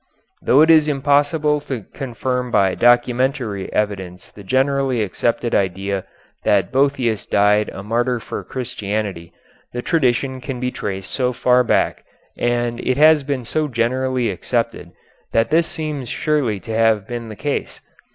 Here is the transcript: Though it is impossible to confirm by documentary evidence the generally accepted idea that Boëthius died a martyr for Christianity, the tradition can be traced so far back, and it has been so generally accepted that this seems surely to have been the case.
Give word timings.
Though 0.41 0.61
it 0.61 0.71
is 0.71 0.87
impossible 0.87 1.61
to 1.61 1.83
confirm 1.93 2.49
by 2.49 2.73
documentary 2.73 3.71
evidence 3.71 4.31
the 4.31 4.41
generally 4.43 5.03
accepted 5.03 5.53
idea 5.53 6.05
that 6.43 6.71
Boëthius 6.71 7.29
died 7.29 7.69
a 7.69 7.83
martyr 7.83 8.19
for 8.19 8.43
Christianity, 8.43 9.31
the 9.73 9.83
tradition 9.83 10.41
can 10.41 10.59
be 10.59 10.71
traced 10.71 11.11
so 11.11 11.33
far 11.33 11.63
back, 11.63 12.03
and 12.35 12.79
it 12.79 12.97
has 12.97 13.21
been 13.21 13.45
so 13.45 13.67
generally 13.67 14.31
accepted 14.31 14.89
that 15.33 15.51
this 15.51 15.67
seems 15.67 16.09
surely 16.09 16.59
to 16.61 16.71
have 16.73 17.07
been 17.07 17.29
the 17.29 17.35
case. 17.35 17.79